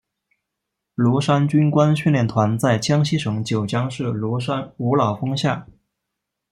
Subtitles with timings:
[0.95, 5.67] 庐山军官训练团在江西省九江市庐山五老峰下。